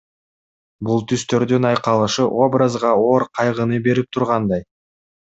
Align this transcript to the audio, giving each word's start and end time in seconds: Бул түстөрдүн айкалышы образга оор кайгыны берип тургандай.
Бул 0.87 1.01
түстөрдүн 1.11 1.67
айкалышы 1.71 2.25
образга 2.45 2.95
оор 3.11 3.27
кайгыны 3.41 3.81
берип 3.89 4.09
тургандай. 4.19 4.65